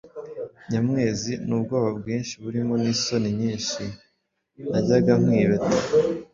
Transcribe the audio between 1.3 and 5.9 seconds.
N’ubwoba bwinshi burimo n’isoni nyinshi Najyaga nkwibeta